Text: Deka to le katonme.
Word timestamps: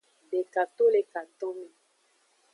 Deka 0.31 0.63
to 0.75 0.85
le 0.93 1.01
katonme. 1.11 1.67